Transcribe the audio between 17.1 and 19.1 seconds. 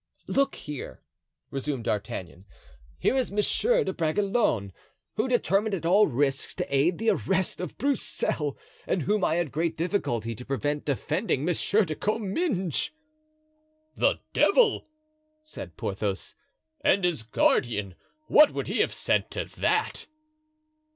guardian, what would he have